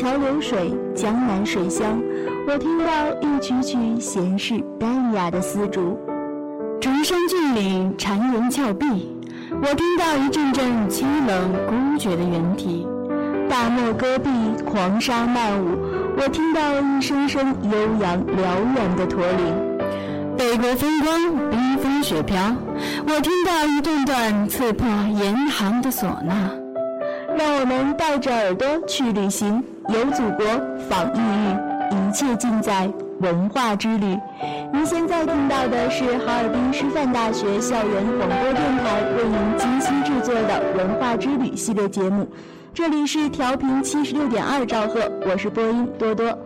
[0.00, 2.00] 桥流水，江南水乡。
[2.48, 2.86] 我听到
[3.20, 5.98] 一曲曲闲适淡雅的丝竹，
[6.80, 9.14] 崇山峻岭，婵岩峭壁。
[9.60, 12.88] 我听到一阵阵凄冷孤绝的猿啼，
[13.46, 14.30] 大漠戈壁，
[14.64, 15.76] 黄沙漫舞。
[16.16, 18.42] 我听到一声声悠扬辽
[18.74, 19.54] 远的驼铃，
[20.34, 22.56] 北国风光，冰封雪飘。
[23.06, 24.88] 我听到一段段刺破
[25.22, 26.52] 严寒的唢呐。
[27.38, 29.62] 让我们带着耳朵去旅行，
[29.92, 30.44] 游祖国，
[30.88, 31.70] 访异域。
[31.90, 32.88] 一切尽在
[33.20, 34.16] 文化之旅。
[34.72, 42.28] 您现在听到的是哈尔滨师范大学校园广播电台为您精心制作的《文化之旅》系列节目。
[42.72, 46.38] 这里是调频七十六点二兆赫，我是播音多多，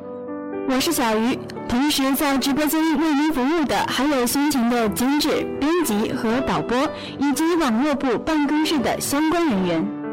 [0.69, 1.39] 我是小鱼。
[1.69, 6.77] 同时在直播间为您服务的还有辛勤的监制、编辑和导播，
[7.19, 10.04] 以及网络部办公室的相关人员。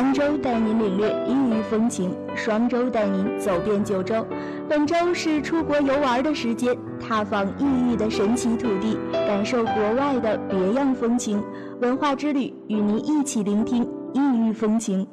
[0.00, 4.26] 双州带您领略异域风情，双州带您走遍九州。
[4.66, 11.44] 本周是出国游玩的时间，踏访异域的神奇土地，感受国外的别样风情。
[11.82, 15.06] 文化之旅，与您一起聆听异域风情。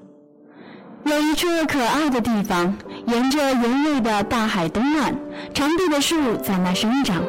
[1.04, 2.74] 有一处可爱的地方，
[3.08, 5.14] 沿着原味的大海东岸，
[5.54, 7.22] 长臂的树在那生长。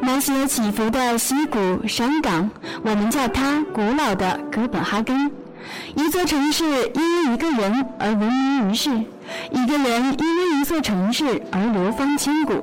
[0.00, 2.48] 那些起伏的溪谷山岗，
[2.82, 5.30] 我们叫它古老的哥本哈根。
[5.94, 8.90] 一座城市因为一个人而闻名于世，
[9.50, 12.62] 一个人因为一座城市而流芳千古。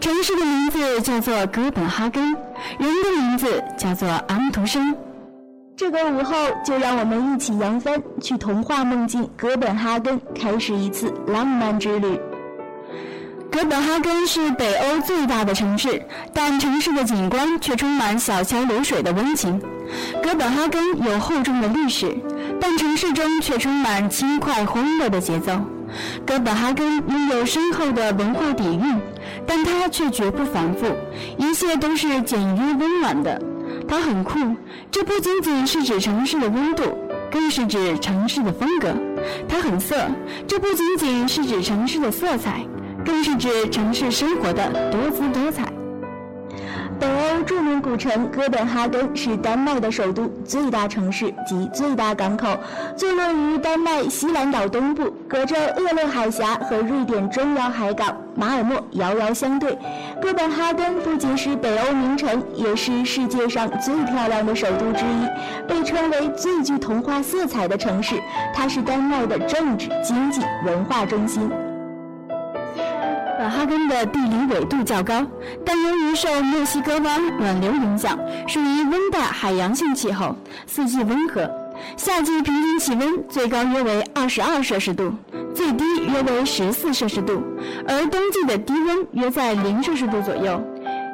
[0.00, 2.32] 城市的名字叫做哥本哈根，
[2.78, 4.94] 人的名字叫做安徒生。
[5.74, 6.34] 这个午后，
[6.64, 12.20] 就让我们一起扬帆去童话梦境哥本哈根，开始一次浪漫之旅。
[13.52, 16.02] 哥本哈根是北欧最大的城市，
[16.32, 19.60] 但城市的景观却充满小桥流水的温情。
[20.22, 22.16] 哥本哈根有厚重的历史，
[22.58, 25.52] 但城市中却充满轻快欢乐的节奏。
[26.26, 28.98] 哥本哈根拥有深厚的文化底蕴，
[29.46, 30.86] 但它却绝不繁复，
[31.36, 33.38] 一切都是简约温暖的。
[33.86, 34.38] 它很酷，
[34.90, 36.84] 这不仅仅是指城市的温度，
[37.30, 38.94] 更是指城市的风格。
[39.46, 39.94] 它很色，
[40.48, 42.64] 这不仅仅是指城市的色彩。
[43.04, 45.64] 更是指城市生活的多姿多彩。
[47.00, 52.56] 北欧著名古城哥本哈根是丹麦的首都、最大城市及最大港口，
[52.96, 59.76] 坐落于丹麦西兰岛东部，隔着厄勒海峡和瑞典重要海港马尔默遥遥相对。
[60.20, 68.14] 哥本哈根不仅是北欧名城，也是世界上最漂亮的首都之一，被称为最具童话色彩的城市。
[68.54, 71.50] 它是丹麦的政治、经济、文化中心。
[73.42, 75.26] 本哈根的地理纬度较高，
[75.66, 78.16] 但由于受墨西哥湾暖流影响，
[78.46, 80.36] 属于温带海洋性气候，
[80.68, 81.50] 四季温和。
[81.96, 85.12] 夏季平均气温最高约为二十二摄氏度，
[85.52, 87.42] 最低约为十四摄氏度，
[87.88, 90.62] 而冬季的低温约在零摄氏度左右。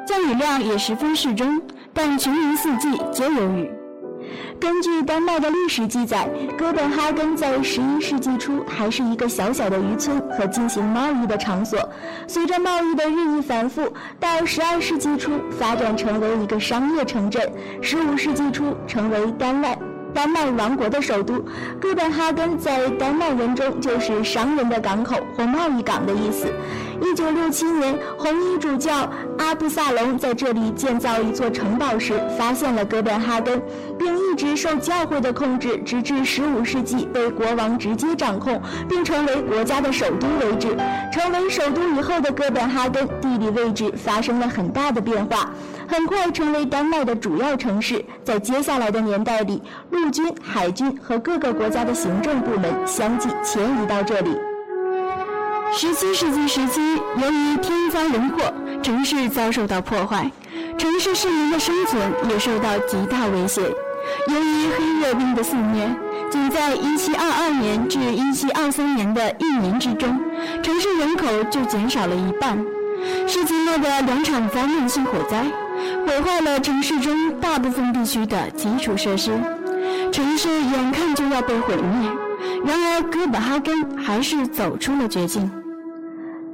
[0.05, 1.59] 降雨量也十分适中，
[1.95, 3.71] 但全年四季皆有雨。
[4.59, 11.79] 根据丹麦的历史记载，哥本哈根在十一世纪初还是一个小小的渔村和进行贸易的场所。
[12.27, 17.49] 随着贸易的日益繁复，到十二世纪初发展成为一个商业城镇，
[17.81, 19.79] 十五世纪初成为丹麦。
[20.13, 21.43] 丹麦王国的首都
[21.79, 26.47] 哥本哈根，在丹麦文中就是商人的港口或贸易港的意思。
[27.01, 33.61] 一九六七年，红衣主教阿布萨隆在这里建造一座城堡时，发现了哥本哈根，
[33.97, 40.75] 并一直受教会的控制，直至十五世纪被国王直接掌控，并成为国家的首都为止。
[41.09, 45.49] 成为首都以后的哥本哈根，地理位置发生了很大的变化，
[45.89, 48.05] 很快成为丹麦的主要城市。
[48.23, 49.59] 在接下来的年代里，
[49.89, 54.37] 陆军、海军和各个国家的行政部门相继迁移到这里。
[55.73, 56.79] 十七世纪时期，
[57.17, 58.53] 由于天灾人祸，
[58.83, 60.31] 城市遭受到破坏，
[60.77, 63.61] 城市市民的生存也受到极大威胁。
[64.27, 65.89] 由于黑热病的肆虐，
[66.29, 70.19] 仅在1722年至1723年的一年之中，
[70.61, 72.63] 城市人口就减少了一半。
[73.27, 75.45] 世纪末的两场灾难性火灾，
[76.09, 79.29] 毁坏了城市中大部分地区的基础设施，
[80.11, 82.09] 城市眼看就要被毁灭。
[82.65, 85.51] 然而，哥本哈根还是走出了绝境。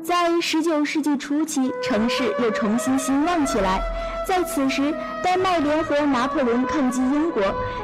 [0.04, 3.80] 在19世纪初期，城市又重新兴旺起来。
[4.28, 4.94] 在此时，
[5.24, 7.42] 丹麦联合拿破仑抗击英国，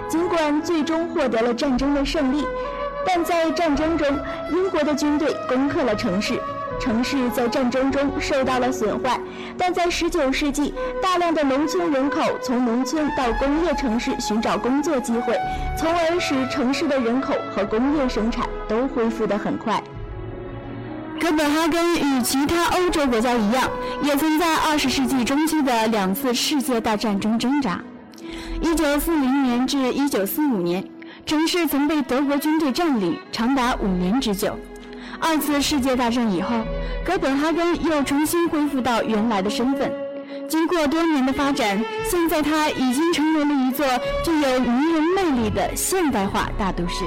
[0.09, 2.45] 尽管最终获得了战争的胜利，
[3.07, 4.05] 但在战争中，
[4.51, 6.37] 英国的军队攻克了城市，
[6.81, 9.19] 城市在战争中受到了损坏。
[9.57, 15.37] 但在19世纪，大量的农村人口从农村到工业城市寻找工作机会，
[15.77, 19.81] 从而使城市的人口和工业生产都恢复得很快。
[21.19, 23.69] 哥本哈根与其他欧洲国家一样，
[24.01, 27.79] 也曾在二十世纪中期的两次世界大战中挣扎。
[28.59, 30.83] 一九四零年至一九四五年，
[31.25, 34.57] 城市曾被德国军队占领，长达五年之久。
[35.21, 36.55] 二次世界大战以后，
[37.05, 39.91] 哥本哈根又重新恢复到原来的身份。
[40.49, 41.79] 经过多年的发展，
[42.09, 43.85] 现在它已经成为了一座
[44.25, 47.05] 具有迷人魅力的现代化大都市。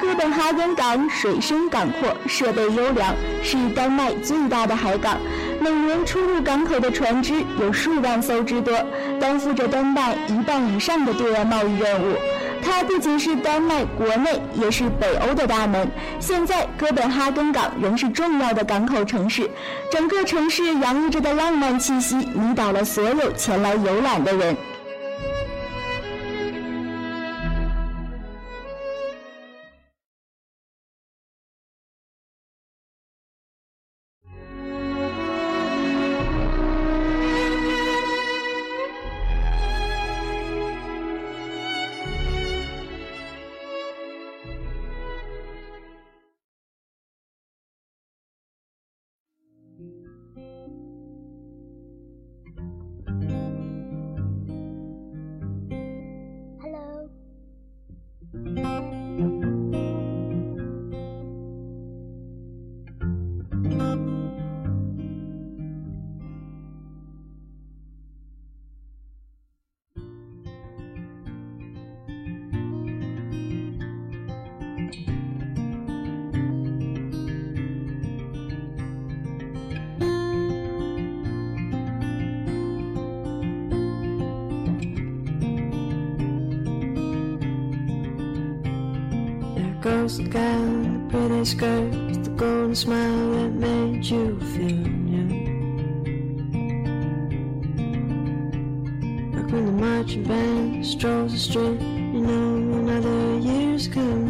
[0.00, 5.18] 哥本哈根港水深港阔，设备优良，是丹麦最大的海港。
[5.60, 8.74] 每年出入港口的船只有数万艘之多，
[9.20, 12.16] 担负着丹麦一半以上的对外贸易任务。
[12.62, 15.90] 它不仅是丹麦国内，也是北欧的大门。
[16.18, 19.50] 现在，哥本哈根港仍是重要的港口城市，
[19.90, 24.56] 整个城市洋溢着的浪漫气息，迷倒了所有前来游览的人。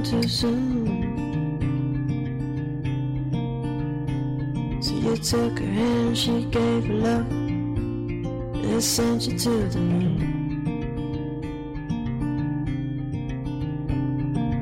[0.05, 0.87] Too soon.
[4.81, 10.21] So you took her hand, she gave her love, and sent you to the moon.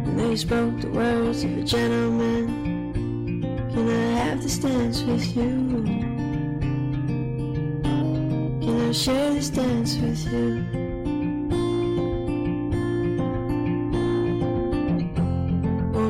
[0.07, 3.43] And they spoke the words of a gentleman.
[3.73, 5.53] Can I have this dance with you?
[8.63, 10.88] Can I share this dance with you?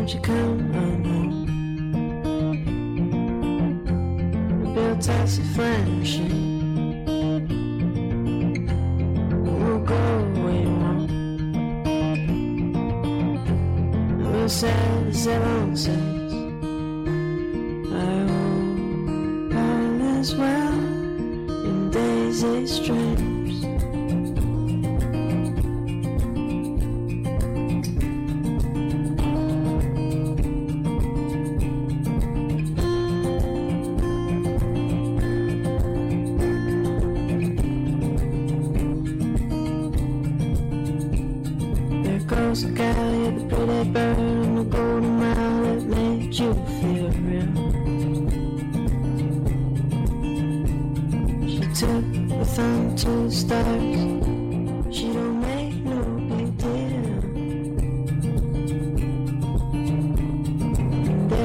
[0.08, 1.44] Won't you come on home?
[4.62, 6.02] We built us a flying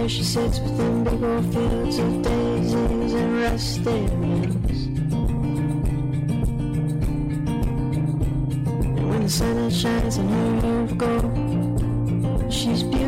[0.04, 3.78] And there she sits within big old fields of daisies and wheels.
[8.98, 13.03] And when the sun shines on her of gold, she's beautiful.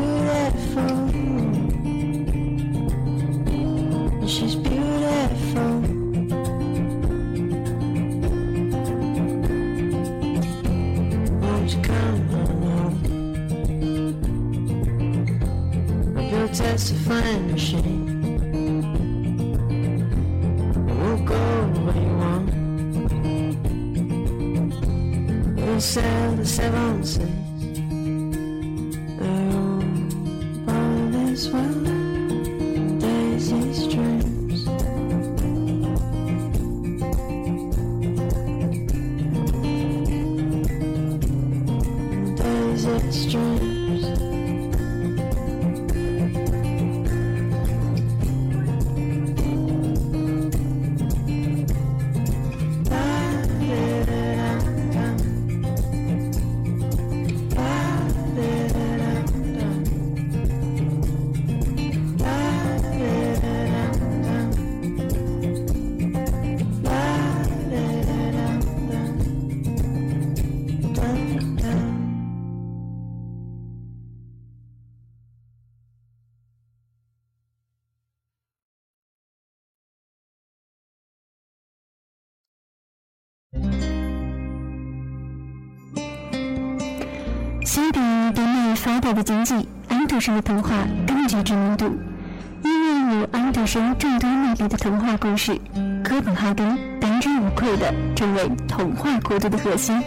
[17.06, 18.22] Testifying machine.
[20.88, 21.36] Won't go
[21.86, 22.50] where you want.
[25.56, 27.45] We'll sell the seven seas.
[87.75, 91.94] 相比于北美发达的经济，安徒生的童话更具知名度，
[92.63, 95.60] 因为有安徒生众多魅力的童话故事，
[96.01, 100.01] 哥本哈根当之无愧地成为童话国度的核心。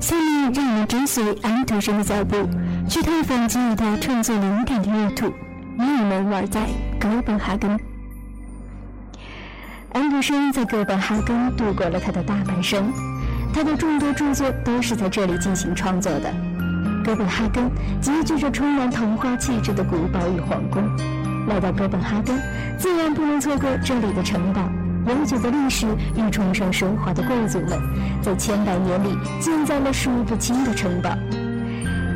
[0.00, 2.48] 下面让我们追随安徒生的脚步，
[2.88, 5.32] 去探访给予他创作灵感的乐土——
[5.78, 6.62] 密门玩在
[6.98, 7.78] 哥本哈根。
[9.92, 12.92] 安徒生在哥本哈根度过了他的大半生，
[13.54, 16.34] 他的众多著作都是在这里进行创作的。
[17.02, 17.68] 哥本哈根
[18.00, 20.82] 集聚着充满童话气质的古堡与皇宫。
[21.48, 22.40] 来到哥本哈根，
[22.78, 24.62] 自然不能错过这里的城堡。
[25.08, 25.84] 悠久的历史
[26.16, 27.76] 与崇尚奢华的贵族们，
[28.22, 31.10] 在千百年里建造了数不清的城堡。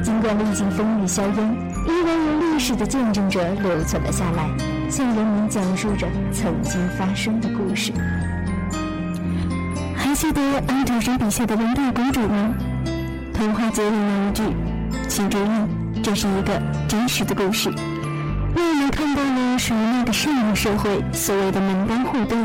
[0.04, 4.48] 尽管历经风雨硝烟，依然有历史的见证者留存了下来，
[4.88, 7.92] 向人民讲述着曾经发生的故事。
[9.96, 12.54] 还记得安徒生笔下的温带公主吗？
[13.34, 14.42] 童话节里那一句。
[15.16, 17.70] 请注意，这是一个真实的故事，
[18.54, 22.36] 让我们看到了属于那个上流社会所谓的门当户对。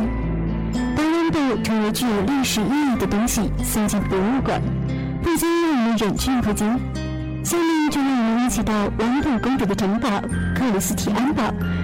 [0.96, 4.62] 当温斗成为具有历史意义的东西送进博物馆，
[5.22, 6.66] 不禁让我们忍俊不禁。
[7.44, 10.08] 下面就让我们一起到豌豆公主的城堡
[10.56, 11.44] 克里斯蒂安堡，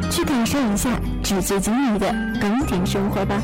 [0.09, 0.89] 去感受一下
[1.21, 2.07] 纸醉金迷的
[2.39, 3.35] 宫廷生活吧。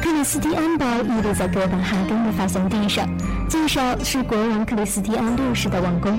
[0.00, 3.06] 克里斯蒂安堡屹立在哥本哈根的发祥地上。
[3.48, 6.18] 最少是国王克里斯蒂安六世的王宫。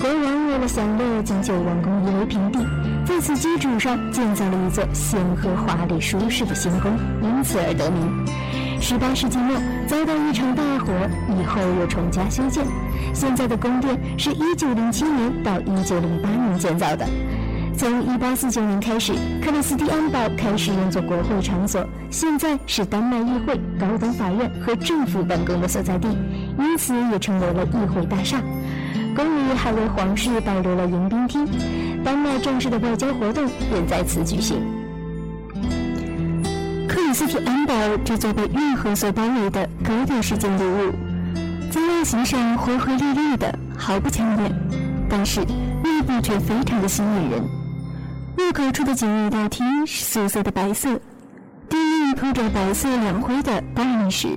[0.00, 2.58] 国王为了享乐，将旧王宫夷为平地，
[3.04, 6.92] 在此基础上建造了一座显赫、华丽、舒适的新宫，
[7.22, 8.26] 因此而得名。
[8.80, 9.54] 十八世纪末
[9.86, 10.92] 遭到一场大火，
[11.38, 12.64] 以后又重加修建。
[13.12, 17.06] 现在的宫殿是一九零七年到一九零八年建造的。
[17.76, 19.12] 从一八四九年开始，
[19.42, 26.08] 克里斯蒂安堡开始用作国会场所，现在是丹麦议会、高等法院和政府办公的所在地，
[26.58, 28.40] 因此也成为了议会大厦。
[29.14, 31.48] 宫里还为皇室保留了迎宾厅，
[32.04, 34.56] 丹麦正式的外交活动也在此举行。
[36.88, 40.92] 克里斯蒂安堡这座被运河所包围的高调式建筑物，
[41.70, 44.52] 在外形上灰灰绿绿的，毫不抢眼，
[45.08, 45.40] 但是
[45.82, 47.63] 内部却非常的吸引人。
[48.36, 51.00] 入口处的简易大厅是素色的白色，
[51.68, 54.36] 地面铺着白色两灰的大理石，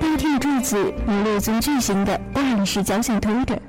[0.00, 3.60] 大厅的柱子由六尊巨型的大理石雕像托着。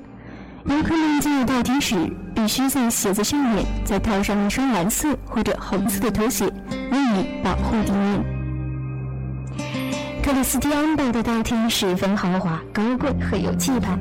[0.65, 1.95] 游客们进入大厅时，
[2.35, 6.51] 必须在鞋子上面再套上一双蓝色或者红色的拖鞋，
[6.91, 8.40] 用以保护地面。
[10.23, 13.97] 克里斯蒂安堡的大厅十分豪华、高贵和有气派。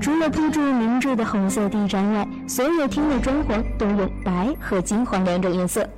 [0.00, 5.88] 除了铺住明铸的红色地毡外，所有厅的装潢都用白和金黄两种颜色。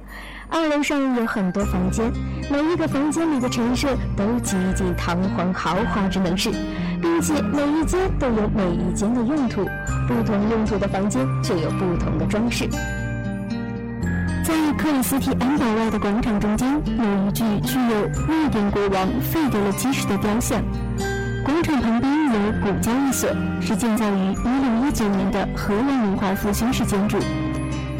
[0.50, 2.12] 二楼上有很多房间，
[2.50, 6.50] 每一个房间里的陈设都极尽堂皇豪华之能事，
[7.00, 9.64] 并且每一间都有每一间的用途，
[10.06, 12.68] 不同用途的房间就有不同的装饰。
[14.44, 20.60] 在克里斯蒂安堡外的广场中间，有一具具有瑞典国王费德勒基什的雕像。
[21.44, 23.30] 广场旁边有古交易所，
[23.60, 27.18] 是建造于1619年的荷兰文化复兴式建筑。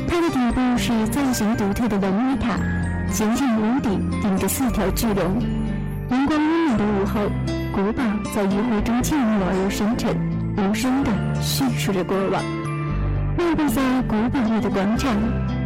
[0.08, 2.58] 它的顶部是造型独特的龙尾塔，
[3.12, 5.40] 尖尖屋顶顶着四条巨龙。
[6.10, 7.20] 阳光温暖的午后，
[7.72, 8.02] 古堡
[8.34, 10.14] 在余晖中静默而又深沉，
[10.56, 12.42] 无声地叙述着过往。
[13.42, 15.14] 漫步在古堡里的广场，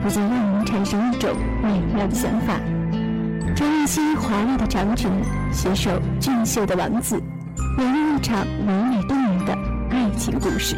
[0.02, 1.30] 不禁让人产生一种
[1.62, 2.54] 美妙的想法：
[3.54, 5.10] 穿一些华丽的长裙，
[5.52, 7.22] 携手俊秀的王子。
[7.78, 9.52] 演绎一场唯美动人的
[9.90, 10.76] 爱情故事。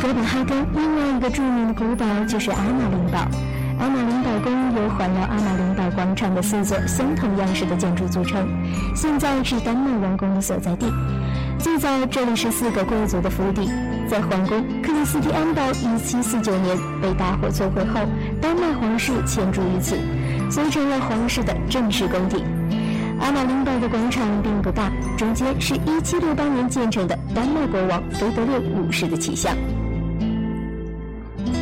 [0.00, 3.26] 哥本哈根另外一个著名的古堡就是阿玛林堡。
[3.78, 8.46] 阿玛林堡宫由环绕阿玛林堡广场的四座相同样式的建筑组成，
[8.94, 10.86] 现在是丹麦王宫的所在地。
[11.58, 13.68] 最早这里是四个贵族的府邸，
[14.08, 18.00] 在皇宫克里斯蒂安堡1749年被大火摧毁后，
[18.40, 19.96] 丹麦皇室迁住于此，
[20.50, 22.44] 所以成了皇室的正式宫邸。
[23.18, 29.56] 阿玛林堡的广场并不大，中间是一七六八年建成的丹麦国王腓德烈五世的旗像。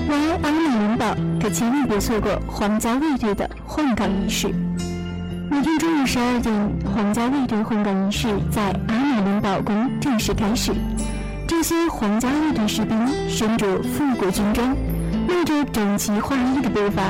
[0.09, 4.53] 来阿玛林堡，可千万别错过皇家卫队的换岗仪式。
[5.51, 10.73] 每天中午十二点，皇家卫队换岗仪式在阿马林堡宫正式开始。
[11.47, 14.75] 这些皇家卫队士兵身着复古军装，
[15.29, 17.03] 迈着整齐划一的步伐，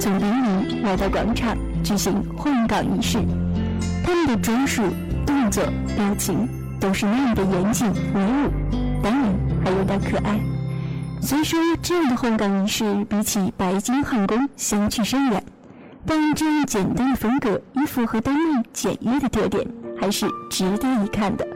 [0.00, 3.18] 从兵营来到广场举行换岗仪式。
[4.02, 4.82] 他们的装束、
[5.26, 5.62] 动作、
[5.96, 6.48] 表情
[6.80, 8.50] 都是那样的严谨威武，
[9.02, 9.34] 当然
[9.64, 10.40] 还有点可爱。
[11.20, 15.44] 虽说这样的换岗仪式比起白金汉宫相去甚远，
[16.04, 19.66] 但这样简单的风格与符合丹麦简约的特点，
[20.00, 21.46] 还是值得一看的。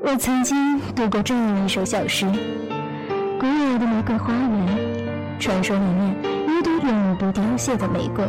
[0.00, 2.26] 我曾经读过这样一首小诗：
[3.38, 6.16] 古老的玫瑰花园，传说里面
[6.48, 8.24] 有朵永不凋谢的玫瑰。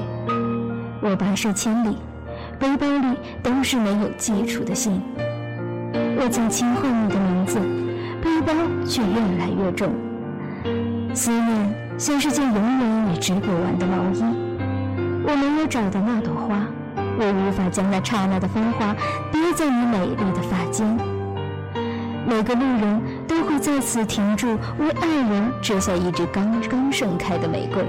[1.02, 1.98] 我跋涉千里，
[2.60, 5.02] 背包里都是没有寄出的信。
[6.18, 7.60] 我曾轻唤你的名字，
[8.22, 8.54] 背包
[8.86, 9.94] 却越来越重。
[11.14, 14.24] 思念像是件永远也织不完的毛衣。
[15.28, 16.68] 我没有找到那朵花，
[17.18, 18.96] 我无法将那刹那的芳华
[19.32, 20.98] 别在你美丽的发间。
[22.28, 27.84] 每个路人都会在此停住，为爱人折下一支刚刚盛开的玫瑰。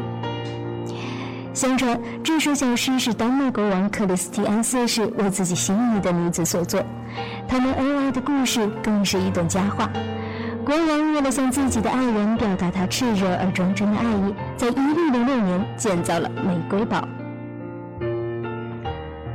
[1.53, 6.85] 相传这首小诗是丹麦国王克里斯蒂安四世为自己心仪的女子所作，
[7.49, 9.91] 他们恩爱的故事更是一段佳话。
[10.67, 17.07] 国王为了向自己的爱人表达他炽热而忠贞的爱意，在1606年建造了玫瑰堡。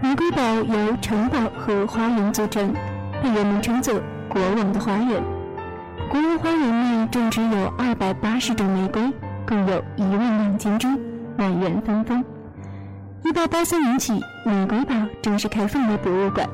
[0.01, 2.73] 玫瑰堡由城堡和花园组成，
[3.23, 3.93] 被人们称作
[4.27, 5.23] “国王的花园”。
[6.11, 9.01] 国王花园内种植有280种玫瑰，
[9.47, 10.89] 共有一万两千株。
[11.37, 12.21] 满园芬芳。
[13.23, 16.45] 一八八三年起，玫瑰堡正式开放为博物馆。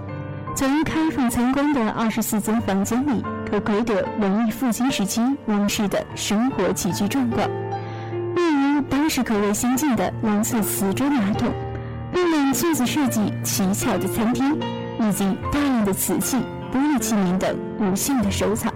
[0.55, 7.47] 从开放参观的二十四间房间里，可窥得文艺复兴时期王室的生活起居状况，
[8.35, 11.49] 例如当时可谓先进的蓝色瓷砖马桶、
[12.11, 14.59] 布满塑子设计奇巧的餐厅，
[14.99, 16.37] 以及大量的瓷器、
[16.73, 18.73] 玻璃器皿等无限的收藏。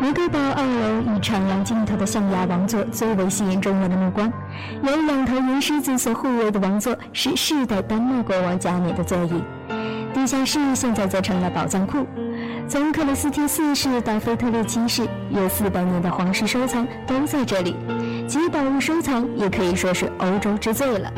[0.00, 4.30] 玫瑰堡二楼以长廊尽头的象牙王座最为吸引众人的目光，
[4.82, 9.40] 由两头银狮子所护卫的王座是世代丹麦国王加冕的座椅。
[10.12, 12.06] 地下室现在则成了宝藏库，
[12.68, 17.76] 从克里斯汀四世到腓特烈七世，有四百年的皇室收藏都在这里，
[18.26, 21.12] 其宝物收藏也可以说是欧洲之最了。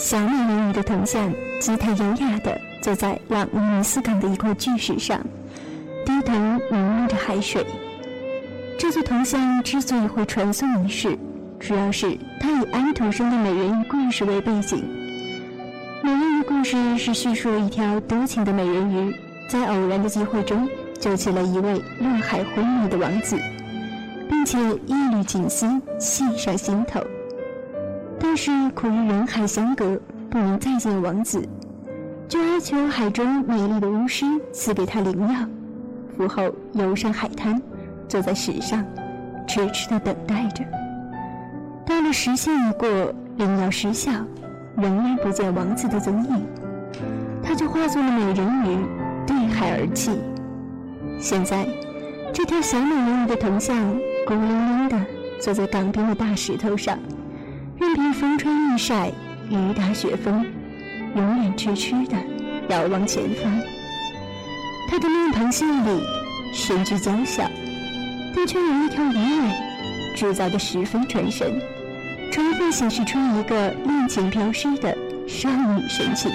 [0.00, 5.20] 小美人鱼的铜像姿态优雅地坐在朗尼尼斯港的一块巨石上，
[6.06, 6.32] 低头
[6.70, 7.66] 凝望着海水。
[8.78, 11.18] 这座铜像之所以会传颂于世，
[11.58, 14.82] 主要是它以安徒生的美人鱼故事为背景。
[16.02, 19.14] 美人鱼故事是叙述一条多情的美人鱼
[19.50, 20.66] 在偶然的机会中
[20.98, 23.38] 救起了一位落海昏迷的王子，
[24.30, 27.02] 并且一缕锦丝系上心头。
[28.32, 31.42] 但是苦于人海相隔，不能再见王子，
[32.28, 35.40] 就哀求海中美丽的巫师赐给他灵药，
[36.16, 37.60] 服后游上海滩，
[38.06, 38.84] 坐在石上，
[39.48, 40.64] 痴痴地等待着。
[41.84, 42.88] 到了时限一过，
[43.36, 44.12] 灵药失效，
[44.76, 46.46] 仍然不见王子的踪影，
[47.42, 48.78] 他就化作了美人鱼，
[49.26, 50.12] 对海而泣。
[51.18, 51.66] 现在，
[52.32, 53.76] 这条小美人鱼的铜像
[54.24, 54.96] 孤零零地
[55.40, 56.96] 坐在港边的大石头上。
[57.80, 59.08] 任凭风吹日晒，
[59.48, 60.44] 雨打雪风，
[61.16, 62.14] 永远痴痴地
[62.68, 63.50] 遥望前方。
[64.86, 66.02] 他的面庞秀丽，
[66.52, 67.50] 身躯娇小，
[68.36, 71.58] 但却有一条鱼尾，制造的十分传神，
[72.30, 74.94] 充分显示出一个恋情飘失的
[75.26, 76.30] 少女神情。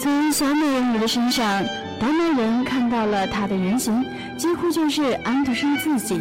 [0.00, 1.62] 从小美人鱼的身上，
[2.00, 4.02] 达摩人看到了她的原型，
[4.38, 6.18] 几乎就是安徒生自己。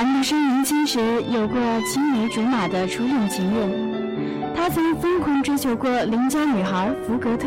[0.00, 0.98] 安徒生年轻时
[1.30, 7.46] 有过青梅竹马的初恋情人，他曾疯狂追求过邻家女孩福格特，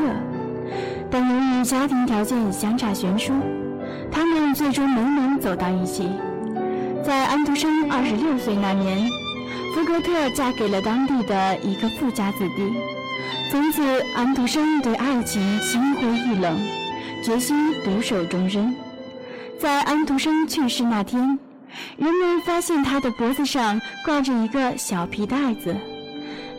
[1.09, 3.33] 但由于家庭条件相差悬殊，
[4.11, 6.07] 他们最终没能走到一起。
[7.03, 8.99] 在安徒生二十六岁那年，
[9.73, 12.71] 福格特嫁给了当地的一个富家子弟，
[13.49, 13.81] 从此
[14.15, 16.55] 安徒生对爱情心灰意冷，
[17.23, 18.75] 决心独守终身。
[19.59, 21.39] 在安徒生去世那天。
[21.97, 25.73] 人们发现他的脖子上挂着一个小皮袋子，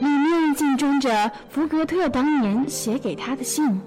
[0.00, 3.80] 里面竟装着福格特当年写给他的信。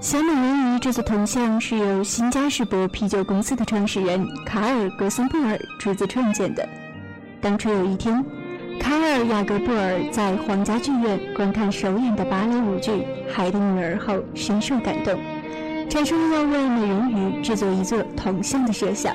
[0.00, 6.68] 小美人鱼这座铜像是由新加士伯啤酒公司的创始人卡尔·格森布尔出资创建的。
[7.40, 8.24] 当初有一天，
[8.78, 12.92] 卡尔·雅各布尔在皇家剧院观看首演的芭蕾舞剧
[13.28, 15.18] 《海的女儿》后，深受感动。
[15.88, 19.14] 产生了要为美人鱼制作一座铜像的设想。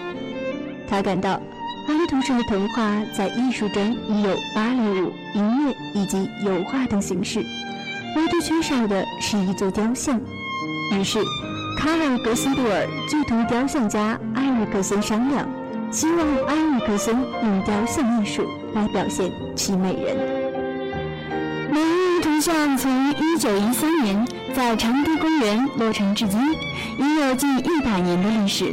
[0.87, 1.41] 他感到，
[1.87, 7.39] 安徒生的童话在艺术中已有芭蕾舞、音乐以及油画等形式，
[8.15, 10.19] 唯独缺少的是一座雕像，
[10.91, 11.19] 于是，
[11.77, 15.47] 卡尔格西杜尔就同雕像家埃瑞克森商量，
[15.91, 20.15] 希望埃瑞克森用雕像艺术来表现其美人。
[21.71, 26.39] 美人鱼铜像从1913年在长堤公园落成至今，
[26.99, 28.71] 已有近一百年的历史。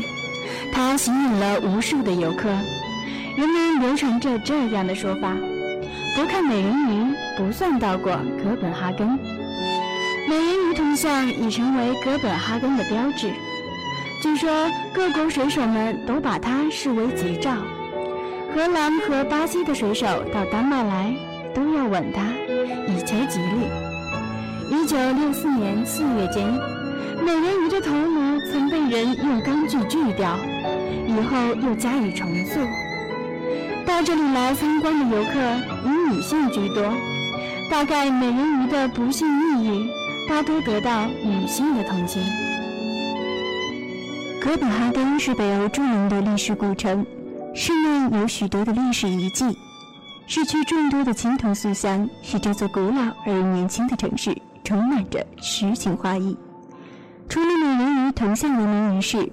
[0.72, 2.50] 它吸引了无数的游客。
[3.36, 5.34] 人们流传着这样的说法：
[6.14, 8.12] 不看美人鱼，不算到过
[8.42, 9.18] 哥本哈根。
[10.28, 13.30] 美人鱼铜像已成为哥本哈根的标志。
[14.22, 14.50] 据说
[14.92, 17.52] 各国水手们都把它视为吉兆。
[18.54, 21.14] 荷兰和巴西的水手到丹麦来
[21.54, 22.22] 都要吻它，
[22.86, 23.79] 以求吉利。
[24.70, 26.46] 一九六四年四月间，
[27.24, 30.38] 美人鱼的头颅曾被人用钢锯锯掉，
[31.08, 32.60] 以后又加以重塑。
[33.84, 35.30] 到这里来参观的游客
[35.84, 36.84] 以女性居多，
[37.68, 39.88] 大概美人鱼的不幸命运
[40.28, 42.22] 大多得到女性的同情。
[44.40, 47.04] 哥本哈根是北欧著名的历史古城，
[47.56, 49.46] 市内有许多的历史遗迹，
[50.28, 54.30] 市区众多的青铜塑像，使这座古老而年轻的城市
[54.70, 56.36] 充满着诗情画意。
[57.28, 59.28] 除了美人鱼铜像闻名于世，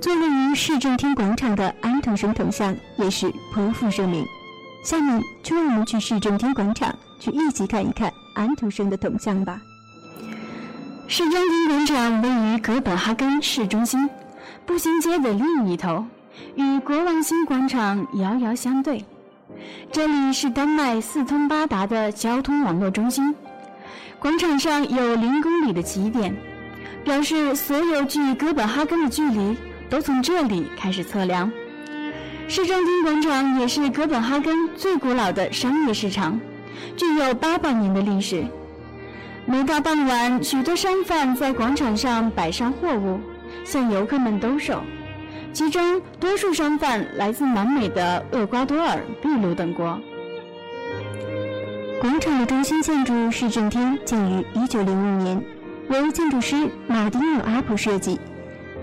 [0.00, 4.26] 坐落于市政厅广场的安徒生铜像也是颇负盛名。
[4.82, 9.62] 下面就让我们去市政厅广场，去一起看一看安徒生的铜像吧。
[11.06, 14.10] 市政厅广场位于哥本哈根市中心。
[14.66, 16.04] 步行街的另一头，
[16.56, 19.04] 与国王星广场遥遥相对。
[19.92, 23.32] 这里是丹麦四通八达的交通网络中心。
[24.18, 26.36] 广场上有零公里的起点，
[27.04, 29.56] 表示所有距哥本哈根的距离
[29.88, 31.50] 都从这里开始测量。
[32.48, 36.40] 市政厅广场也是哥本哈根最古老的商业市场，
[36.96, 38.44] 具有八百年的历史。
[39.46, 43.20] 每到傍晚，许多商贩在广场上摆上货物。
[43.64, 44.80] 向游客们兜售，
[45.52, 50.00] 其中多数商贩来自南美的厄瓜多尔、秘鲁等国。
[52.00, 55.44] 广场的中心建筑市政厅建于1905年，
[55.90, 58.18] 由建筑师马丁纽·阿普设计。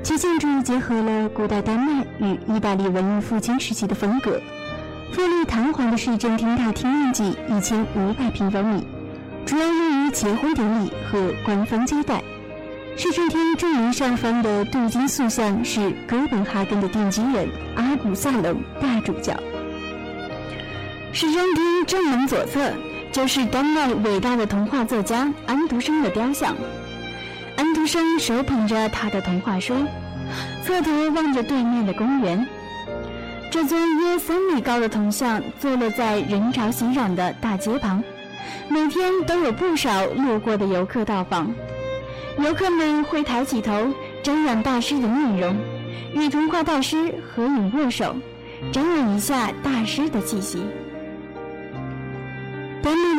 [0.03, 4.39] 其建筑结合了古代丹麦与意大利文艺复兴时期的风格。
[5.11, 7.35] 富丽堂皇的市政厅大厅面积
[7.95, 8.85] 1500平方米，
[9.47, 12.23] 主要用于结婚典礼和官方接待。
[12.95, 19.33] 市政厅正门上方的镀金塑像是哥本哈根的奠基人阿古萨隆大主教。
[21.11, 22.71] 市政厅正门左侧
[23.17, 26.55] 就是丹麦伟大的童话作家安徒生的雕像。
[27.55, 29.73] 安徒生手捧着他的童话书，
[30.63, 32.47] 侧头望着对面的公园。
[33.49, 38.03] 这尊约三米高的铜像坐落在人潮熙攘的大街旁，
[38.69, 41.51] 每天都有不少路过的游客到访。
[42.37, 45.57] 游客们会抬起头，瞻仰大师的面容，
[46.13, 48.15] 与童话大师合影握手，
[48.71, 50.61] 沾染一下大师的气息。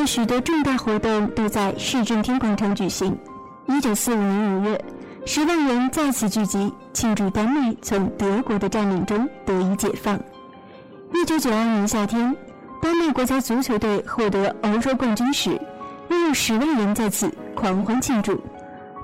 [0.09, 3.15] 许多重大活动都在市政厅广场举行。
[3.67, 4.85] 一九四五年五月，
[5.27, 10.19] 十万人在此聚集，庆祝丹麦从德国的占领中得以解放。
[11.13, 12.35] 一九九二年夏天，
[12.81, 15.61] 丹麦国家足球队获得欧洲冠军时，
[16.09, 18.43] 又有十万人在此狂欢庆祝。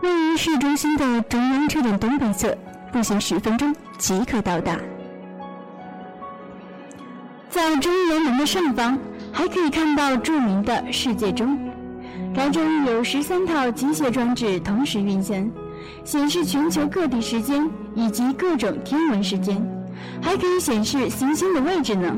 [0.00, 2.56] 位于市中心的中央车站东北侧，
[2.90, 4.78] 步行十分钟即可到达。
[7.50, 8.98] 在中央门的上方，
[9.34, 11.58] 还可以看到著名的世界钟。
[12.32, 15.52] 该钟有十三套机械装置同时运行，
[16.04, 19.60] 显示全球各地时间以及各种天文时间，
[20.22, 22.16] 还可以显示行星的位置呢。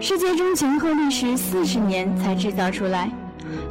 [0.00, 3.10] 世界钟前后历时四十年才制造出来。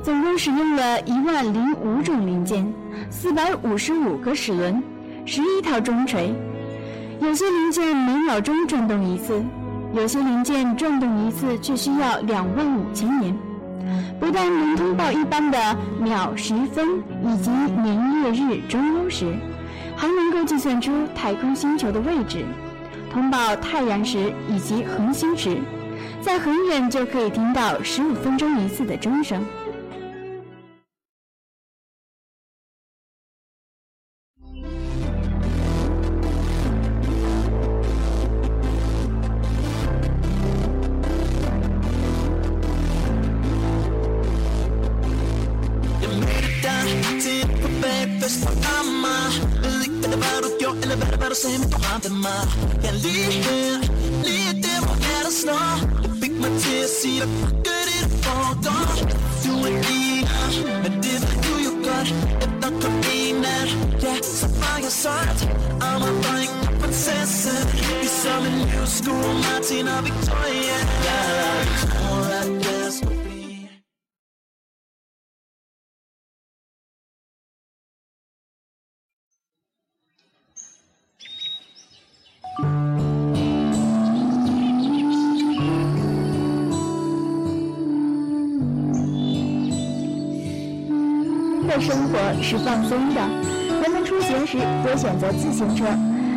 [0.04, 2.71] 总共使用了一万零五种零件，
[3.10, 4.82] 四百五十五个齿轮，
[5.26, 6.32] 十一套钟锤。
[7.19, 9.43] 有些零件每秒钟转动一次，
[9.93, 13.36] 有些零件转动一次却需要两万五千年。
[14.19, 15.58] 不但能通报一般的
[15.99, 19.34] 秒、时、分以及年、月、日、中、欧时，
[19.95, 22.45] 还能够计算出太空星球的位置，
[23.12, 25.58] 通报太阳时以及恒星时，
[26.21, 29.43] 在很远就可以听到十五分钟一次的钟声。
[51.99, 52.43] med mig.
[52.84, 53.77] Jeg er lige her,
[54.27, 55.71] lige der hvor er der snor
[56.04, 57.30] Jeg fik mig til at sige dig,
[57.65, 58.88] gør det du foregår.
[59.43, 60.47] Du er ener,
[60.84, 62.10] men det ved du jo godt
[62.45, 63.69] Efter kun en nat,
[64.04, 65.39] ja, så var jeg solgt
[65.88, 67.54] I'm a fucking prinsesse.
[68.01, 70.77] Ligesom en livsskole, Martin og Victoria.
[92.52, 93.22] 是放松的，
[93.82, 95.86] 人们出行时多选择自行车。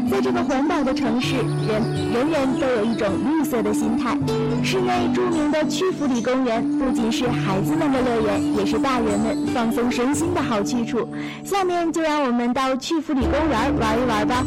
[0.09, 4.17] 在这个环保的城市，人人人都有一种绿色的心态。
[4.63, 11.09] 市内著名的曲阜里公园不仅是孩子们的乐园，也是大人们放松身心的好去处。
[11.43, 14.47] 下面就让我们到曲阜里公园玩一玩吧。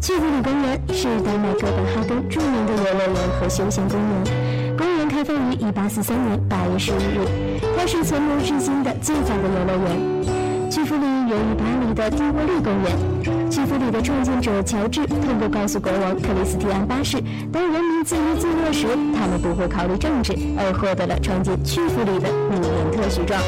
[0.00, 4.76] 曲阜里公园是丹麦哥本哈根著名的游乐园和休闲公园。
[4.78, 10.70] 公园开放于1843年8月15日，是存留至今的最早的游乐园。
[10.70, 13.50] 曲阜里源于巴黎的蒂沃利公园。
[13.50, 17.22] 曲阜里的创建者乔治通过告诉国王克里斯蒂安八世，
[17.52, 23.40] 当人民自娱自乐时，他们不会考虑政治，而获得了创建曲阜里的米连特许状。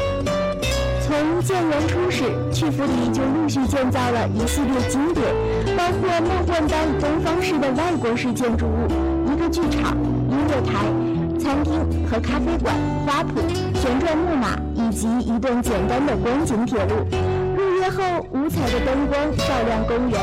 [1.03, 5.27] 从建园初始，曲阜里就陆续建造了一系列景点，
[5.77, 8.87] 包括梦幻般东方式的外国式建筑物、
[9.27, 9.97] 一个剧场、
[10.31, 10.87] 音乐台、
[11.39, 11.75] 餐厅
[12.11, 12.75] 和咖啡馆、
[13.07, 13.43] 花圃、
[13.75, 16.97] 旋转木马，以及一段简单的观景铁路。
[17.57, 20.21] 入夜后，五彩的灯光照亮公园。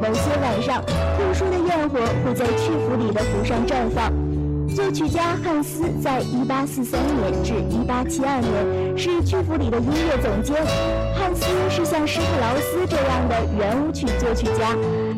[0.00, 4.12] 某些晚上，特殊的焰火会在曲阜里的湖上绽放。
[4.74, 10.54] 作曲家汉斯在1843年至1872年是曲阜里的音乐总监。
[11.18, 14.76] 汉斯是像施特劳斯这样的圆舞曲作曲家，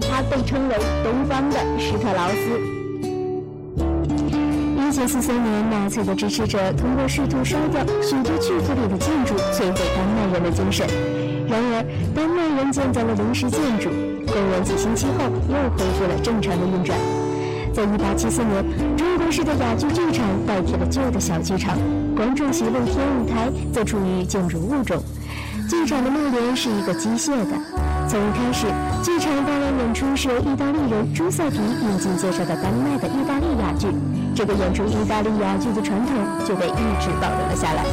[0.08, 2.79] 他被称为“东方的施特劳斯”。
[5.00, 10.86] 1943年，纳粹的支持者通过试图烧掉许多曲阜里的建筑，摧毁丹麦人的精神。
[11.48, 11.82] 然而，
[12.14, 13.88] 丹麦人建造了临时建筑，
[14.26, 16.98] 公元几星期后又恢复了正常的运转。
[17.72, 21.78] 在1874年，中国式的哑剧剧场代替了旧的小剧场，
[22.14, 25.02] 观众席露天舞台则处于建筑物中。
[25.66, 27.89] 剧场的幕帘是一个机械的。
[28.10, 28.66] 从一开始，
[29.04, 33.86] 剧场大量演出是由意大利人朱塞皮引进介绍的丹麦的意大利哑剧，
[34.34, 37.84] 这个演出意大利哑剧的传统就被一直保留了下来。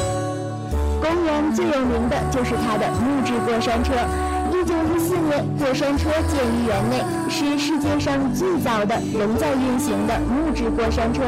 [1.00, 3.94] 公园最有名的就是它的木质过山车。
[4.50, 11.22] 一九一四年，过山车建于园内，是世界上最早的仍在运行的木质过山车。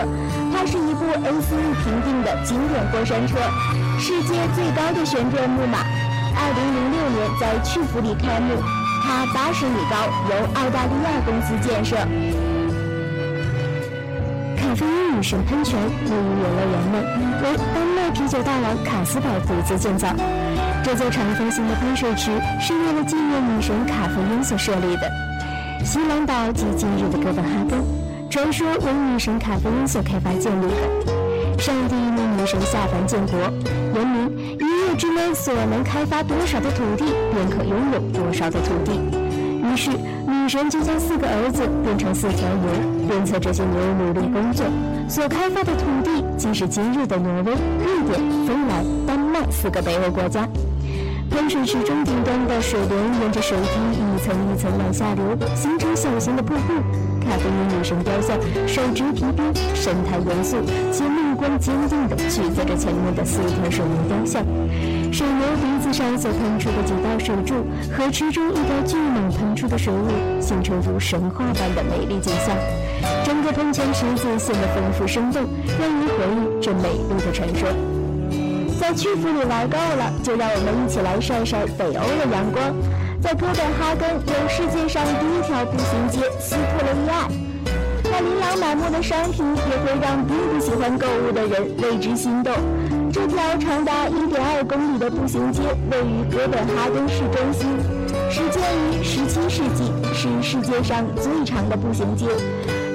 [0.51, 3.37] 它是一部 A C E 评定的经典过山车，
[3.99, 5.77] 世界最高的旋转木马。
[6.41, 8.55] 二零零六年在曲阜里开幕，
[9.09, 11.95] 它八十米高，由澳大利亚公司建设。
[14.55, 16.95] 卡菲因女神喷泉位于游乐园内，
[17.41, 20.09] 为丹麦啤酒大王卡斯堡独自建造。
[20.83, 25.11] 这座长方形的喷水池是为了纪念女神卡菲因所设立的。
[25.83, 27.83] 西兰岛及今日的哥本哈根，
[28.29, 31.57] 传说为女神卡菲因所开发建立的。
[31.57, 33.39] 上帝命女神下凡建国，
[33.95, 38.99] 言明一日之内所能开发多少的土地，便可拥有多少的土地。
[39.63, 44.65] 于是，女神就将四个儿子变成四条牛，鞭策这些牛努力工作。
[45.07, 50.45] 所开发的土地，即是今日的挪威、瑞典、芬兰、丹麦四个北欧国家。
[51.31, 55.23] 喷水池中顶端的水流沿着水滴一层一层往下流，
[55.55, 57.08] 形成小型的瀑布。
[57.29, 58.35] 卡菲因女神雕像
[58.67, 60.57] 手执皮鞭，神态严肃
[60.91, 64.43] 且目光坚定地驱责着前面的四条水牛雕像。
[65.13, 72.55] 水牛鼻子上所喷出的几道水柱和池中一条巨蟒喷出的水雾，形成如神话般的美丽景象。
[73.23, 75.43] 整个喷泉池子显得丰富生动，
[75.79, 77.69] 让人回忆这美丽的传说。
[78.79, 82.73] 在曲阜里玩够了，就让我们一起来晒晒北欧的阳光。
[83.21, 85.25] 在哥本哈根有世界上第
[85.65, 87.27] 步行街斯特雷伊艾，
[88.03, 92.53] 那琳琅满目的商品也会让并不喜欢购物的人为之心动。
[93.11, 97.67] 这条长达1.2公里的步行街位于哥本哈根市中心，
[98.29, 102.27] 始建于17世纪，是世界上最长的步行街。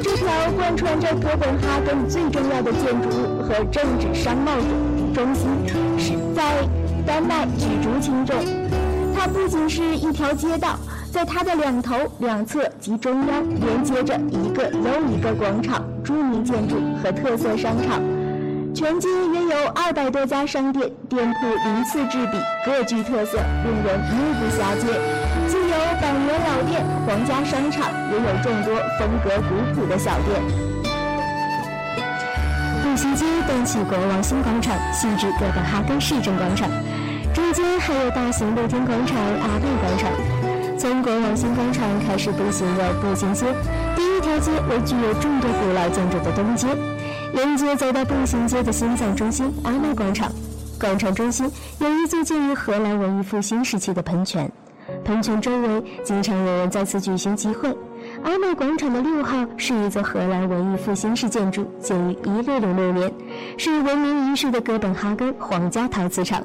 [0.02, 4.52] 这条贯穿着哥本哈根最重要的建筑物和政治商贸
[5.14, 5.48] 中心，
[5.98, 6.68] 是在
[7.06, 8.36] 丹麦举足轻重。
[9.16, 10.78] 它不仅是一条街道，
[11.14, 18.02] 在它的两头、两侧及中央连接着一个又一个广场、著名建筑和特色商场。
[18.74, 24.88] 全街约有二百多家商店，店铺鳞次栉比，各具特色，令人目不暇接。
[25.46, 30.42] 既有百年老店、皇家商场，也有众多风格古朴的小店。
[32.82, 36.68] 步行街东起国王新广场，西至哥本哈根市政广场。
[37.32, 40.10] 中间还有大型露天广场阿贝广场。
[40.76, 43.46] 从国王新广场开始步行的步行街，
[43.96, 46.66] 第一条街为具有众多古老建筑的东街，
[47.34, 50.30] 沿街走到步行街的心脏中心阿麦广场。
[50.78, 54.50] 广场中心有一座建于荷兰文艺复兴时期的喷泉，
[55.04, 57.68] 喷泉周围经常有人在此举行集会。
[58.22, 63.12] 阿麦广场的六号是一座荷兰文艺复兴式建筑，建于1606年，
[63.56, 66.44] 是闻名于世的哥本哈根皇家陶瓷厂。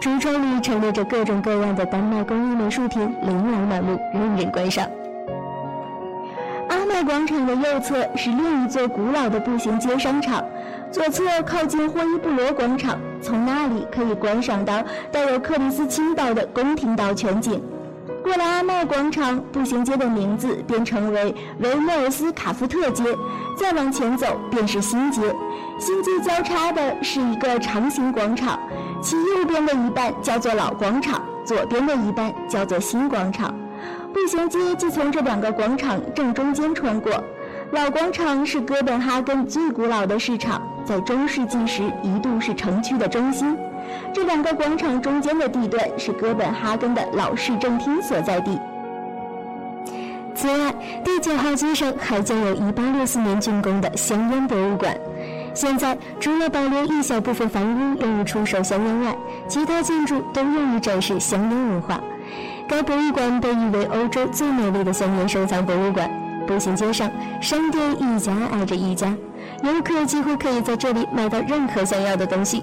[0.00, 4.86] 橱窗里陈列着各种各样的丹麦工艺美术品，琳琅满目，任人观赏。
[6.68, 10.44] 阿麦广场的右侧是另一座古老的步行街商场，
[10.92, 17.62] 左侧靠近霍伊布罗广场，从那里可以观赏到带有克里斯汀岛的宫廷岛全景。
[18.22, 23.04] 过了阿麦广场，步行街的名字便成为维莫尔斯卡夫特街。
[23.56, 25.22] 再往前走便是新街，
[25.78, 28.58] 新街交叉的是一个长形广场，
[29.06, 33.54] 其右边的一半叫做老广场，左边的一半叫做新广场。
[34.12, 37.12] 步行街即从这两个广场正中间穿过。
[37.70, 43.56] 老广场是哥本哈根最古老的市场，在中世纪时一度是城区的中心。
[44.12, 48.58] 这两个广场中间的地段是哥本哈根的老市政厅所在地。
[50.34, 54.98] 此外，第九号街上还建有1864年竣工的香烟博物馆。
[55.56, 59.16] 现在，除了保留一小部分房屋用于出售香烟外，
[59.48, 61.98] 其他建筑都用于展示香烟文化。
[62.68, 66.10] 该博物馆被誉为欧洲最美丽的香烟收藏博物馆。
[66.46, 69.16] 步行街上，商店一家挨着一家，
[69.62, 72.62] 游客几乎可以在这里买到任何想要的东西。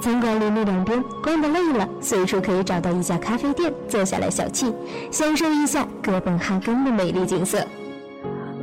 [0.00, 4.72] 餐馆林立两边，逛得累了，随处可以找到一家咖啡店，坐下来小憩，
[5.10, 7.58] 享受一下哥本哈根的美丽景色。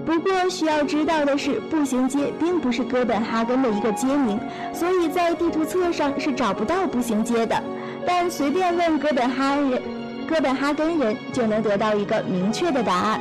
[0.05, 4.39] 不过需要知道的是，步行街并不是哥本哈根的一个街名，
[4.71, 7.61] 所以在地图册上是找不到步行街的。
[8.05, 9.81] 但随便问哥本哈人、
[10.27, 13.19] 哥本哈根人，就能得到一个明确的答案。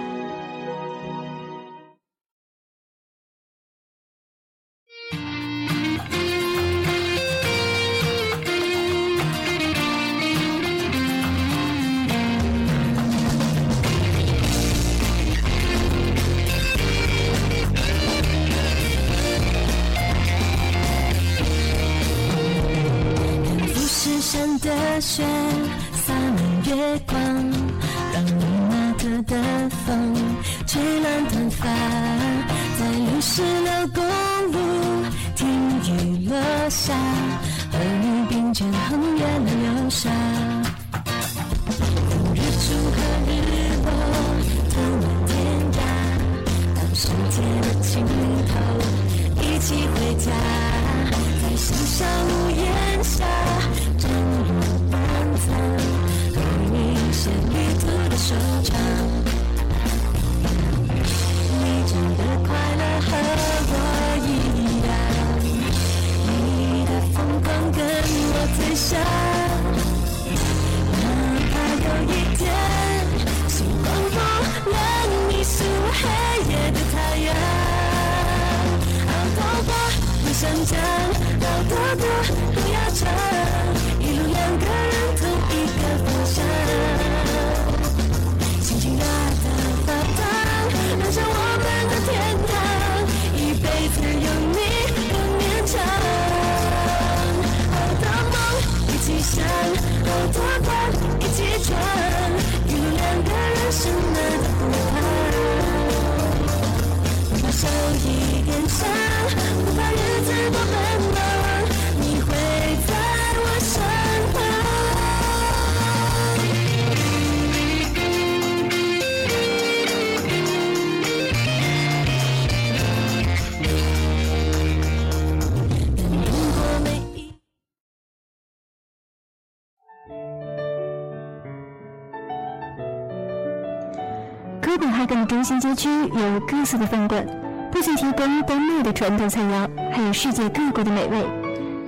[135.44, 137.26] 新街区有各色的饭馆，
[137.70, 141.26] 不仅提供丹麦的传统菜肴，还有世界各国的美味。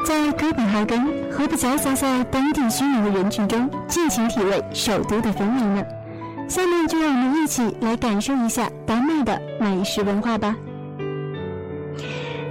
[0.05, 5.83] 在哥本哈根，何不潇洒在当地汹涌的人群中，尽情体味首都的风味呢？
[6.47, 10.55] 下面就让我们一起来感受一下丹麦的美食文化吧。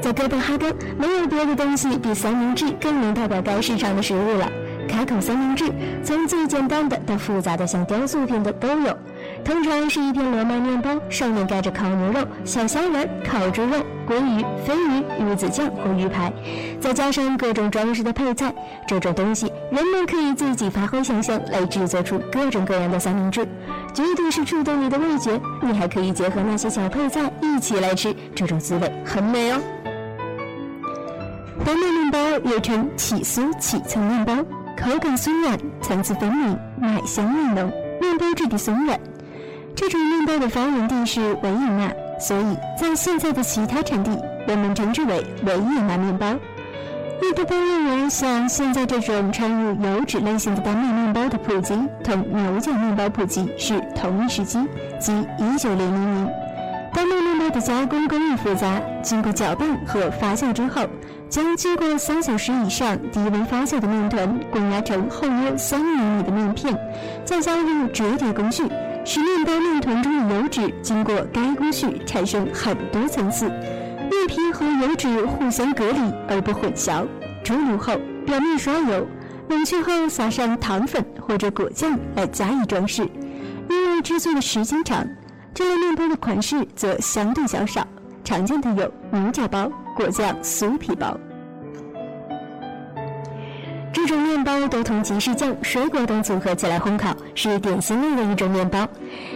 [0.02, 4.52] 在哥本哈根，没有别的东西比三明治更能代表该市场的食物了。
[4.88, 5.72] 开口三明治，
[6.04, 8.98] 从最简单的到复杂的像雕塑品的都有。
[9.46, 13.78] 通常是一片罗曼面包，上面盖着烤牛肉、小虾仁、烤猪肉、
[14.10, 16.34] 鲑鱼、鲱鱼、鱼子酱或鱼排，
[16.82, 18.52] 再加上各种装饰的配菜。
[18.88, 23.48] 这种东西，人们可以自己发挥想象来制作出各种各样的三明治，
[23.94, 25.40] 绝对是触动你的味觉。
[25.62, 29.62] 你还可以结合那些小配菜一起来吃，这种滋味很美哦。
[31.64, 34.34] 丹麦面包又称起酥起层面包，
[34.76, 37.72] 口感松软，层次分明，奶香味浓，
[38.02, 39.00] 面包质地松软。
[39.76, 44.18] 这种面包的发源地是维也纳，所以在现在的其他产地，
[44.48, 46.28] 人们称之为维也纳面包。
[47.22, 54.60] 一般认为，像现在这种掺入油脂类型的丹麦面包的普及，同牛角面包普及是同一时期，
[55.00, 56.34] 即1900年。
[56.94, 60.84] 丹麦面包的加工工艺复杂，经过搅拌和发酵之后，
[61.30, 66.78] 将经过三小时以上低温发酵的面团滚压成厚约三厘米的面片，
[67.26, 68.64] 再加入折叠工序。
[69.08, 77.06] 使面包面团中的油脂经过该工序产生很多层次，面皮和油脂互相隔离而不混淆。
[77.44, 77.96] 出炉后，
[78.26, 79.08] 表面刷油，
[79.48, 83.08] 冷却后撒上糖粉或者果酱来加以装饰。
[83.70, 85.08] 因为制作的时间长，
[85.54, 87.88] 这类面包的款式则相对较少，
[88.24, 91.16] 常见的有牛角包、果酱酥皮包。
[93.96, 98.86] 这种面包都同吉士酱、水果等组合起来烘烤，是点心类的一种面包。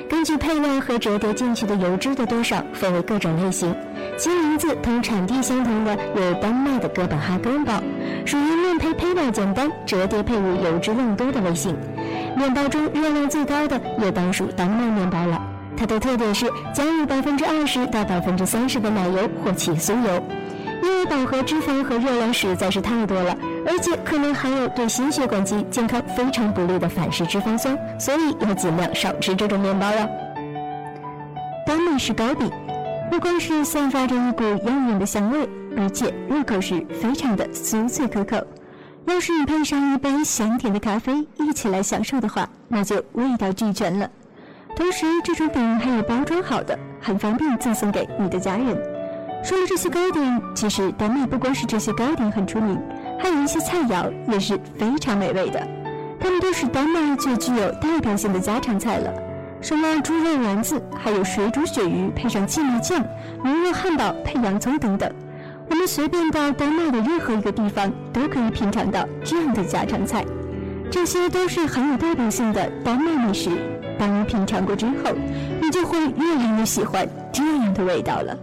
[0.09, 3.73] 根据配料和折叠进去的油脂的多少，分为各种类型。
[4.17, 7.81] 其名字同产地相同的有丹麦的哥本哈根包，
[8.25, 11.73] 属于面胚配料简单、折叠配伍油脂量多的类型。
[12.35, 15.41] 面包中热量最高的也当属丹麦面包了。
[15.77, 20.21] 它的特点是加入百分之二十到百分之三十的奶油或起酥油。
[20.81, 23.35] 因为饱和脂肪和热量实在是太多了，
[23.65, 30.09] 而且可能还有对心血管及健康非常不利的反式脂肪酸，所以要尽量少吃这种面包了。
[31.65, 32.49] 丹麦式糕饼，
[33.11, 35.47] 不光是散发着一股诱人的香味，
[35.77, 38.37] 而且入口时非常的酥脆可口。
[39.05, 44.09] 要是你配上一杯香甜的咖啡一起来享受的话，那就味道俱全了。
[44.75, 48.67] 同时，这种饼还有包装好的，很方便赠送给你的家人。
[49.43, 52.79] 说了这些糕点，其实丹麦不光是这些糕点很出名，
[53.19, 55.67] 还有一些菜肴也是非常美味的。
[56.19, 59.13] 它们都是丹麦最具有代表性的家常菜了，
[59.61, 62.99] 什么猪肉丸子，还有水煮鳕鱼配上芥末酱，
[63.43, 65.09] 牛肉汉堡配洋葱等等。
[65.69, 70.25] 我们随便到丹麦的任何一个地方，都可以品尝到这样的家常菜。
[70.91, 73.51] 这些都是很有代表性的丹麦美食。
[73.97, 75.13] 当你品尝过之后，
[75.61, 78.35] 你就会越来越喜欢这样的味道了。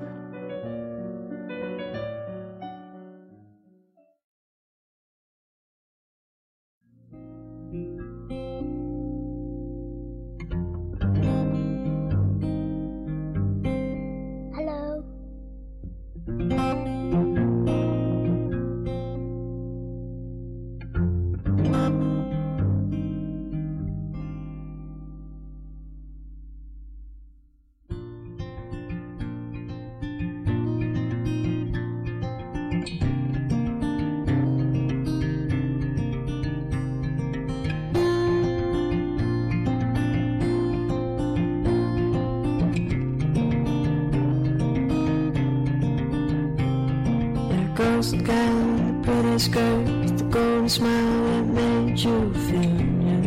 [48.11, 48.53] The guy
[48.87, 49.85] the pretty skirt
[50.19, 52.61] the golden smile that made you feel
[53.03, 53.23] new.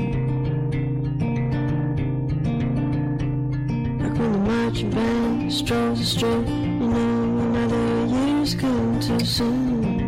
[4.02, 10.00] Like when the marching band strolls the street, you know another year's come too soon.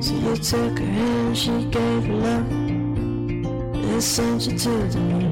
[0.00, 2.50] So you took her hand, she gave her love,
[3.90, 5.31] and sent you to the moon.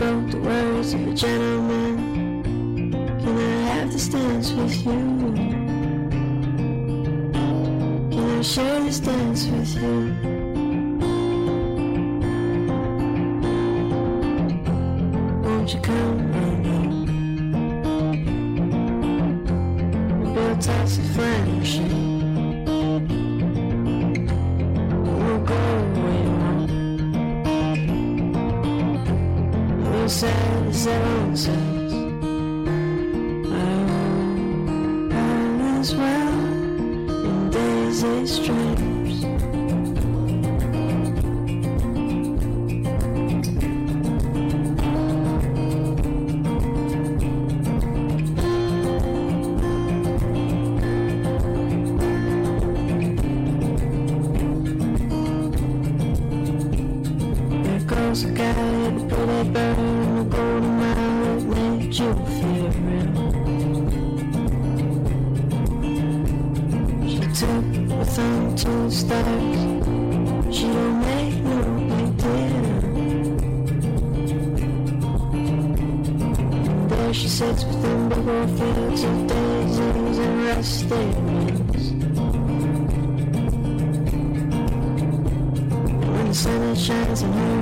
[0.00, 2.42] Spoke the words of a gentleman.
[3.20, 4.92] Can I have this dance with you?
[8.10, 10.29] Can I share this dance with you?
[30.80, 31.92] senses.
[33.52, 35.12] I will,
[35.78, 36.38] as well
[37.26, 38.89] in days they.
[87.20, 87.59] thousand.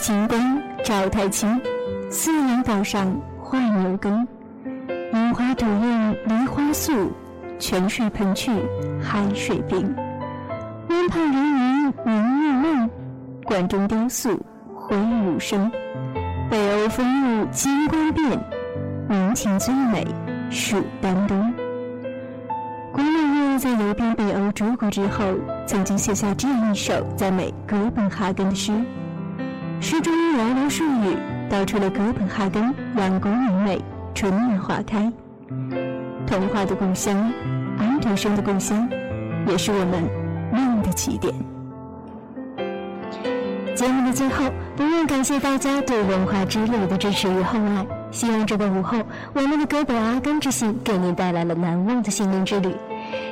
[0.00, 1.60] 晴光照太清，
[2.10, 4.26] 四阳岛上画牛耕。
[5.12, 7.12] 樱花吐艳梨花素，
[7.58, 8.50] 泉水喷去
[9.02, 9.94] 海水冰。
[10.88, 12.90] 湾畔人云明月梦，
[13.44, 14.40] 馆中雕塑
[14.74, 15.70] 回舞声。
[16.50, 18.42] 北欧风物金光变，
[19.06, 20.06] 民情最美
[20.48, 21.52] 蜀丹东。
[22.90, 25.24] 古美月在游遍北欧诸国之后，
[25.66, 28.72] 曾经写下这样一首赞美哥本哈根的诗。
[29.80, 31.16] 诗中寥寥数语，
[31.48, 32.62] 道出了哥本哈根
[32.96, 33.82] 阳光明媚、
[34.14, 35.10] 春暖花开。
[36.26, 37.32] 童话的故乡，
[37.78, 38.86] 安徒生的故乡，
[39.46, 40.04] 也是我们
[40.52, 41.34] 梦的起点。
[43.74, 44.44] 节目的最后，
[44.76, 47.86] 不忘感谢大家对文化之旅的支持与厚爱。
[48.10, 48.98] 希望这个午后，
[49.32, 52.76] 我们的哥本阿根之行给您带来了难忘的心灵之旅。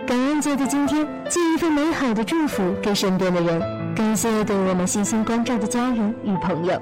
[0.06, 3.77] 感恩节的今天，寄一份美好的祝福给身边的人。
[3.98, 6.80] 感谢对我们细心关照的家人与朋友。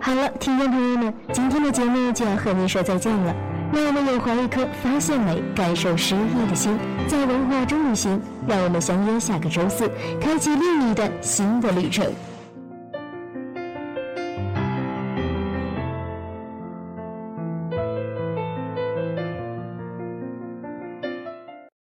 [0.00, 3.34] 好了，听众朋友们，今天的节目就要和您说再见了。
[3.70, 8.18] 让我们有怀一颗发现美、感受诗意的心，在文化中旅行。
[8.46, 12.06] 让我们相约下个周四，开启另一段新的旅程。